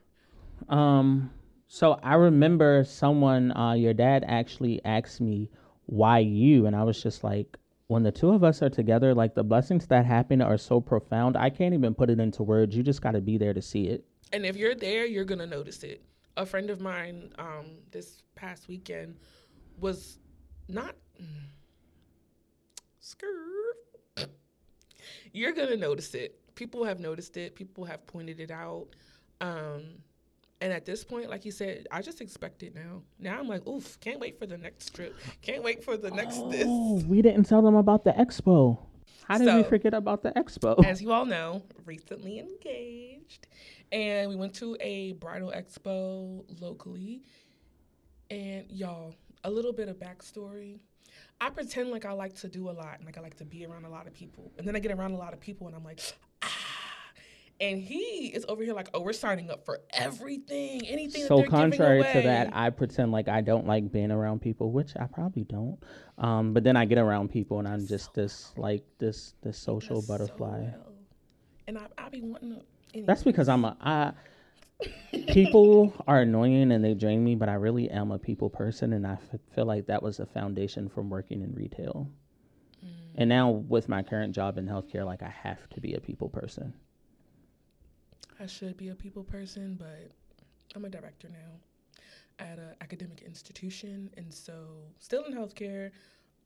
[0.71, 1.31] Um,
[1.69, 5.51] so I remember someone, uh, your dad actually asked me
[5.85, 9.35] why you, and I was just like, when the two of us are together, like
[9.35, 11.37] the blessings that happen are so profound.
[11.37, 12.75] I can't even put it into words.
[12.75, 14.07] You just got to be there to see it.
[14.33, 16.03] And if you're there, you're gonna notice it.
[16.39, 19.17] A friend of mine, um, this past weekend,
[19.79, 20.19] was
[20.67, 20.97] not.
[21.21, 21.27] Mm,
[23.05, 24.31] Skirt.
[25.35, 26.41] you're gonna notice it.
[26.55, 27.55] People have noticed it.
[27.55, 28.87] People have pointed it out.
[29.43, 29.83] Um,
[30.63, 33.03] and at this point, like you said, I just expect it now.
[33.19, 35.15] Now I'm like, oof, can't wait for the next trip.
[35.43, 37.05] Can't wait for the next Oh, this.
[37.05, 38.79] we didn't tell them about the expo.
[39.29, 40.83] How did we forget about the expo?
[40.83, 43.49] As you all know, recently engaged.
[43.93, 47.21] And we went to a bridal expo locally.
[48.31, 49.15] And y'all,
[49.45, 50.81] a little bit of backstory.
[51.41, 53.67] I pretend like I like to do a lot and like I like to be
[53.67, 54.53] around a lot of people.
[54.59, 56.01] And then I get around a lot of people and I'm like,
[56.43, 56.49] ah.
[57.61, 61.25] And he is over here like, oh, we're signing up for everything, anything.
[61.27, 65.07] so contrary to that, I pretend like I don't like being around people, which I
[65.07, 65.79] probably don't.
[66.19, 69.97] Um, but then I get around people and I'm just this like this this social
[69.97, 70.61] Does so butterfly.
[70.63, 70.93] well.
[71.67, 72.63] And I, I be wanting to.
[72.93, 73.07] anyway.
[73.07, 74.13] That's because I'm a I
[75.29, 79.07] people are annoying and they drain me, but I really am a people person, and
[79.07, 82.09] I f- feel like that was a foundation from working in retail.
[82.85, 82.89] Mm.
[83.17, 86.29] And now with my current job in healthcare, like I have to be a people
[86.29, 86.75] person.
[88.41, 90.11] I should be a people person, but
[90.75, 94.53] I'm a director now at an academic institution, and so
[94.99, 95.91] still in healthcare.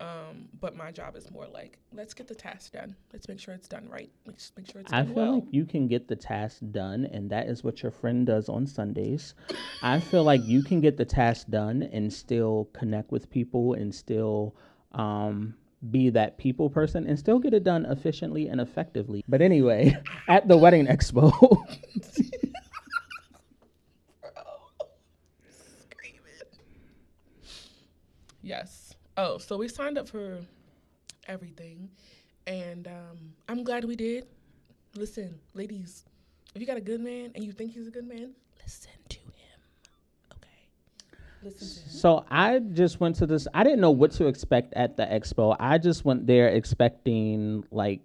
[0.00, 2.94] Um, but my job is more like let's get the task done.
[3.12, 4.10] Let's make sure it's done right.
[4.26, 5.34] Let's make sure it's I feel well.
[5.36, 8.66] like you can get the task done, and that is what your friend does on
[8.66, 9.34] Sundays.
[9.82, 13.92] I feel like you can get the task done and still connect with people and
[13.92, 14.54] still
[14.92, 15.54] um,
[15.90, 19.24] be that people person and still get it done efficiently and effectively.
[19.26, 19.96] But anyway,
[20.28, 21.32] at the wedding expo.
[28.40, 28.87] Yes.
[29.20, 30.38] Oh, so we signed up for
[31.26, 31.90] everything,
[32.46, 34.28] and um, I'm glad we did.
[34.94, 36.04] Listen, ladies,
[36.54, 38.30] if you got a good man and you think he's a good man,
[38.62, 39.60] listen to him.
[40.34, 40.48] Okay.
[41.42, 41.98] Listen to him.
[41.98, 43.48] so I just went to this.
[43.52, 45.56] I didn't know what to expect at the expo.
[45.58, 48.02] I just went there expecting like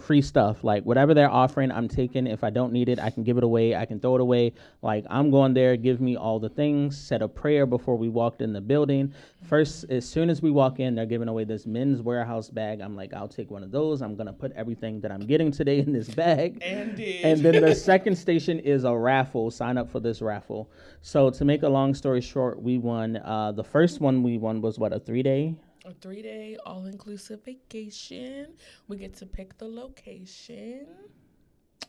[0.00, 0.64] free stuff.
[0.64, 2.26] Like whatever they're offering i'm taking.
[2.26, 3.74] If i don't need it i can give it away.
[3.74, 4.52] I can throw it away.
[4.82, 5.76] Like i'm going there.
[5.76, 6.96] Give me all the things.
[6.98, 9.12] Said a prayer before we walked in the building.
[9.42, 12.80] First as soon as we walk in they're giving away this Men's Wearhouse bag.
[12.80, 14.02] I'm like i'll take one of those.
[14.02, 16.62] I'm gonna put everything that i'm getting today in this bag.
[17.24, 19.50] And then the second station is a raffle.
[19.50, 20.70] Sign up for this raffle.
[21.02, 23.16] So to make a long story short, we won.
[23.16, 25.54] Uh, the first one we won was what a three day.
[25.88, 28.54] A three day all inclusive vacation.
[28.88, 30.86] We get to pick the location.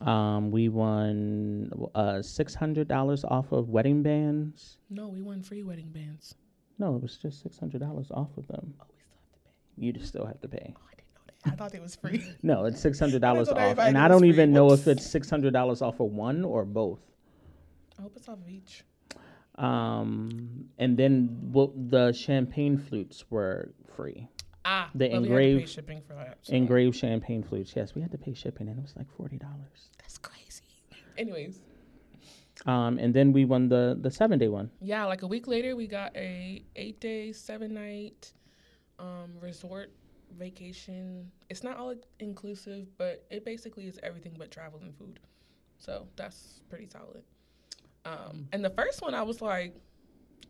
[0.02, 4.78] Um, we won uh, six hundred dollars off of wedding bands.
[4.90, 6.36] No, we won free wedding bands.
[6.78, 8.74] No, it was just six hundred dollars off of them.
[8.80, 9.38] Oh, we still have to
[9.78, 9.86] pay.
[9.86, 10.74] You just still have to pay.
[10.78, 11.52] Oh, I didn't know that.
[11.54, 12.24] I thought it was free.
[12.44, 14.30] No, it's six hundred dollars off, and I don't free.
[14.30, 17.02] even know if it's six hundred dollars off of one or both.
[17.98, 18.86] I hope it's off of each.
[19.60, 24.28] Um, and then well, the champagne flutes were free.
[24.66, 26.38] Ah, The but we had to pay engraved- shipping for that.
[26.44, 27.74] so Engraved champagne flutes.
[27.76, 29.90] Yes, we had to pay shipping, and it was like forty dollars.
[30.00, 30.64] That's crazy.
[31.18, 31.60] Anyways,
[32.66, 34.70] Um, and then we won the the seven day one.
[34.82, 38.34] yeah, like a week later, we got a eight day, seven night
[39.00, 39.92] um, resort
[40.38, 41.32] vacation.
[41.50, 45.20] It's not all inclusive, but it basically is everything but travel and food.
[45.80, 47.24] So that's pretty solid.
[48.06, 49.76] Um, and the first one, I was like,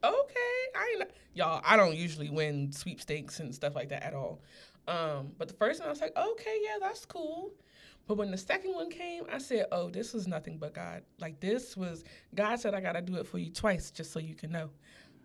[0.04, 0.36] okay,
[0.76, 1.62] I ain't, y'all.
[1.66, 4.42] I don't usually win sweepstakes and stuff like that at all.
[4.88, 7.52] Um, but the first one, I was like, okay, yeah, that's cool.
[8.08, 11.04] But when the second one came, I said, oh, this was nothing but God.
[11.20, 14.34] Like this was God said, I gotta do it for you twice, just so you
[14.34, 14.70] can know.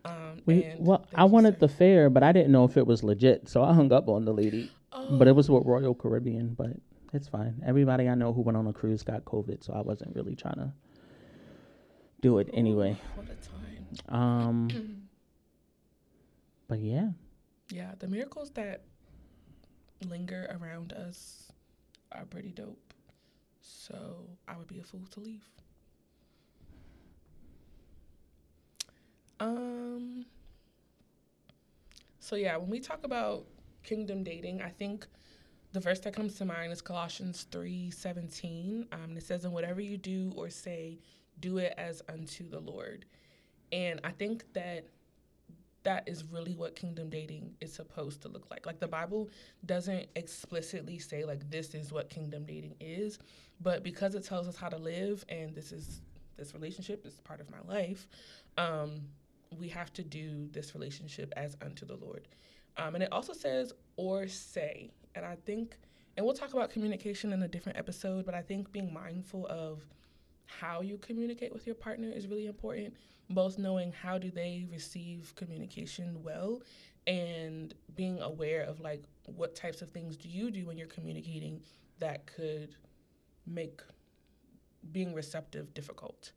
[0.04, 3.02] Um, We and well, I wanted the fare, but I didn't know if it was
[3.02, 4.70] legit, so I hung up on the lady.
[4.92, 6.72] Oh, But it was with Royal Caribbean, but
[7.14, 7.62] it's fine.
[7.64, 10.56] Everybody I know who went on a cruise got COVID, so I wasn't really trying
[10.56, 10.72] to
[12.24, 12.96] do it anyway.
[13.16, 13.36] what a
[14.08, 14.18] time.
[14.22, 15.02] Um,
[16.68, 17.10] but yeah,
[17.70, 18.80] Yeah, the miracles that
[20.08, 21.52] linger around us
[22.12, 22.94] are pretty dope.
[23.60, 25.44] So I would be a fool to leave.
[29.38, 30.24] Um.
[32.20, 33.44] So yeah, when we talk about
[33.82, 35.06] kingdom dating, I think
[35.74, 38.86] the verse that comes to mind is Colossians three seventeen.
[38.92, 40.98] Um, it says, "And whatever you do or say,
[41.40, 43.04] do it as unto the Lord."
[43.72, 44.86] And I think that
[45.84, 48.66] that is really what kingdom dating is supposed to look like.
[48.66, 49.28] Like the Bible
[49.66, 53.18] doesn't explicitly say like this is what kingdom dating is,
[53.60, 56.00] but because it tells us how to live and this is
[56.36, 58.08] this relationship is part of my life,
[58.58, 59.02] um,
[59.56, 62.26] we have to do this relationship as unto the Lord.
[62.76, 65.76] Um, and it also says or say, and I think,
[66.16, 69.86] and we'll talk about communication in a different episode, but I think being mindful of
[70.46, 72.94] how you communicate with your partner is really important
[73.30, 76.60] both knowing how do they receive communication well
[77.06, 81.60] and being aware of like what types of things do you do when you're communicating
[81.98, 82.74] that could
[83.46, 83.80] make
[84.92, 86.32] being receptive difficult.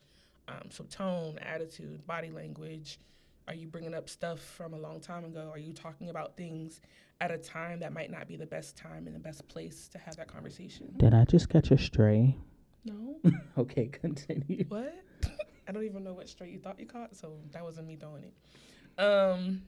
[0.48, 3.00] Um, so, tone, attitude, body language.
[3.48, 5.50] Are you bringing up stuff from a long time ago?
[5.52, 6.82] Are you talking about things
[7.22, 9.98] at a time that might not be the best time and the best place to
[9.98, 10.94] have that conversation?
[10.98, 12.38] Did I just catch a stray?
[12.88, 13.20] No.
[13.58, 14.66] okay, continue.
[14.70, 14.96] What?
[15.68, 18.24] I don't even know what stray you thought you caught, so that wasn't me doing
[18.24, 19.02] it.
[19.02, 19.64] Um,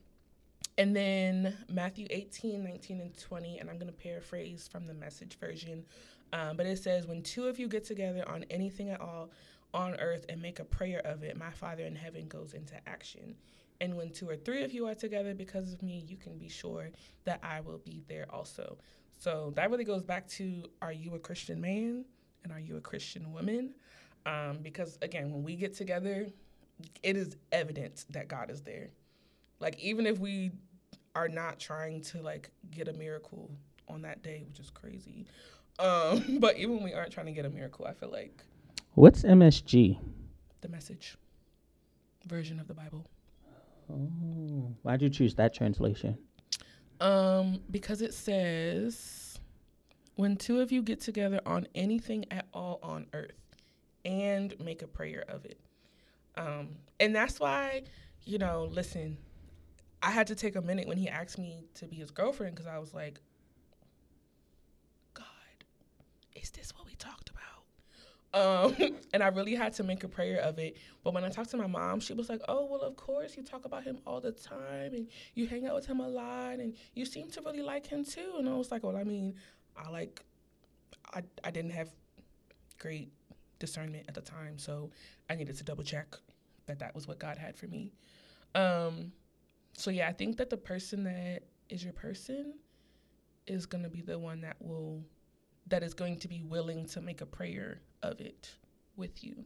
[0.78, 5.38] and then Matthew 18, 19, and 20, and I'm going to paraphrase from the message
[5.38, 5.84] version.
[6.32, 9.32] Um, but it says, When two of you get together on anything at all
[9.74, 13.36] on earth and make a prayer of it, my Father in heaven goes into action.
[13.82, 16.50] And when two or three of you are together because of me, you can be
[16.50, 16.90] sure
[17.26, 18.78] that I will be there also.
[19.18, 22.06] So that really goes back to are you a Christian man
[22.44, 23.74] and are you a Christian woman?
[24.26, 26.28] Um, because again, when we get together,
[27.04, 28.90] it is evident that God is there.
[29.60, 30.52] Like even if we
[31.16, 33.50] are not trying to like get a miracle
[33.88, 35.26] on that day, which is crazy.
[35.80, 38.44] Um, but even when we aren't trying to get a miracle, I feel like
[38.96, 39.98] What's MSG?
[40.62, 41.16] the message
[42.28, 43.06] version of the Bible.
[43.92, 46.18] Oh, why'd you choose that translation?
[47.00, 49.29] Um, because it says,
[50.20, 53.32] when two of you get together on anything at all on earth
[54.04, 55.58] and make a prayer of it.
[56.36, 57.84] Um, and that's why,
[58.26, 59.18] you know, listen,
[60.04, 62.68] I had to take a minute when he asked me to be his girlfriend because
[62.68, 63.22] I was like,
[65.14, 65.24] God,
[66.36, 67.40] is this what we talked about?
[68.34, 68.76] Um,
[69.14, 70.76] and I really had to make a prayer of it.
[71.02, 73.44] But when I talked to my mom, she was like, "Oh, well, of course you
[73.44, 76.76] talk about him all the time, and you hang out with him a lot, and
[76.94, 79.34] you seem to really like him too." And I was like, "Well, I mean,
[79.86, 80.22] I like,
[81.14, 81.90] I I didn't have
[82.78, 83.12] great
[83.60, 84.92] discernment at the time, so
[85.30, 86.16] I needed to double check
[86.66, 87.92] that that was what God had for me."
[88.56, 89.12] Um,
[89.74, 92.54] so yeah, I think that the person that is your person
[93.48, 95.04] is gonna be the one that will
[95.68, 98.56] that is going to be willing to make a prayer of it
[98.96, 99.46] with you.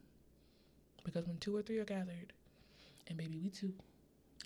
[1.04, 2.32] Because when two or three are gathered,
[3.08, 3.74] and maybe we too,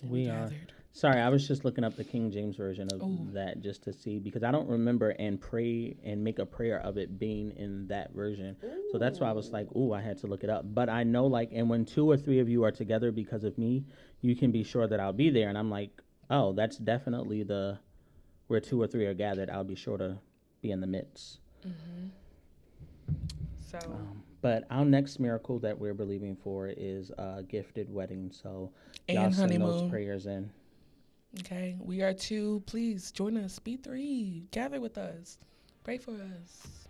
[0.02, 0.50] and We are.
[0.92, 3.28] Sorry, I was just looking up the King James version of Ooh.
[3.32, 6.96] that just to see because I don't remember and pray and make a prayer of
[6.96, 8.56] it being in that version.
[8.90, 11.04] So that's why I was like, "Ooh, I had to look it up." But I
[11.04, 13.84] know, like, and when two or three of you are together because of me,
[14.22, 15.48] you can be sure that I'll be there.
[15.48, 17.78] And I'm like, "Oh, that's definitely the
[18.48, 19.50] where two or three are gathered.
[19.50, 20.18] I'll be sure to
[20.62, 21.38] be in the midst."
[23.60, 28.32] So Um, but our next miracle that we're believing for is a gifted wedding.
[28.32, 28.72] So
[29.08, 29.90] y'all send those honeymoon.
[29.90, 30.50] prayers in.
[31.40, 32.62] Okay, we are two.
[32.66, 33.58] Please join us.
[33.58, 34.44] Be three.
[34.50, 35.38] Gather with us.
[35.84, 36.88] Pray for us.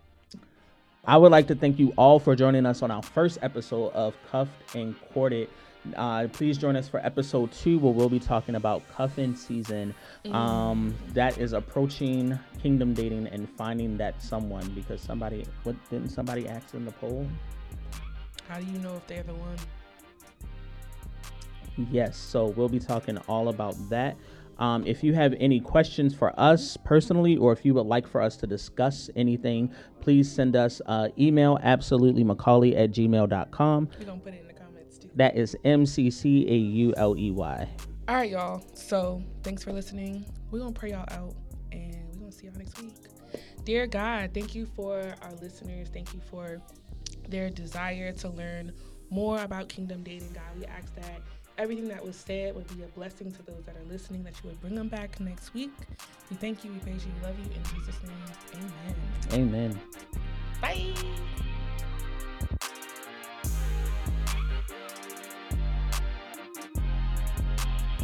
[1.05, 4.15] I would like to thank you all for joining us on our first episode of
[4.29, 5.49] Cuffed and Courted.
[5.95, 9.93] Uh, please join us for episode two, where we'll be talking about cuffing season.
[10.31, 16.47] Um, that is approaching kingdom dating and finding that someone because somebody, what didn't somebody
[16.47, 17.27] ask in the poll?
[18.47, 19.57] How do you know if they're the one?
[21.91, 24.17] Yes, so we'll be talking all about that.
[24.57, 28.21] Um, if you have any questions for us personally, or if you would like for
[28.21, 29.71] us to discuss anything,
[30.01, 33.89] please send us uh, email absolutelymccauley at gmail.com.
[33.97, 35.09] We're gonna put it in the comments too.
[35.15, 37.69] That is M C C A U L E Y.
[38.09, 38.61] All right, y'all.
[38.73, 40.25] So thanks for listening.
[40.51, 41.35] We're gonna pray y'all out,
[41.71, 42.95] and we're gonna see y'all next week.
[43.63, 45.87] Dear God, thank you for our listeners.
[45.93, 46.61] Thank you for
[47.29, 48.73] their desire to learn
[49.09, 50.33] more about kingdom dating.
[50.33, 51.21] God, we ask that
[51.59, 54.23] everything that was said would be a blessing to those that are listening.
[54.23, 55.71] That you would bring them back next week.
[56.29, 56.71] We thank you.
[56.71, 57.11] We praise you.
[57.19, 57.45] We love you.
[57.45, 58.71] In Jesus' name,
[59.33, 59.77] Amen.
[59.77, 59.79] Amen.
[60.61, 60.93] Bye.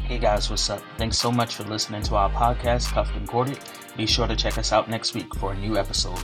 [0.03, 0.83] Hey guys, what's up?
[0.97, 3.57] Thanks so much for listening to our podcast, Cuffed and Courted.
[3.97, 6.23] Be sure to check us out next week for a new episode.